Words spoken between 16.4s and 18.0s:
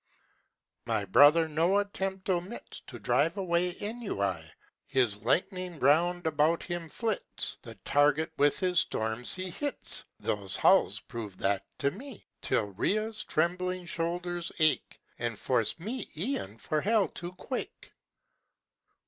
for hell to quake.